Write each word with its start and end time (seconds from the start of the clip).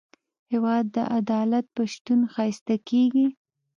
هېواد 0.51 0.85
د 0.95 0.97
عدالت 1.17 1.65
په 1.75 1.83
شتون 1.91 2.19
ښایسته 2.33 2.75
کېږي. 2.89 3.27